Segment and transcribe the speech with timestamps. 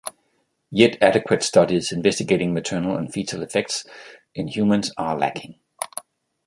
[0.71, 3.85] Yet adequate studies investigating maternal and fetal effects
[4.33, 5.59] in humans are lacking.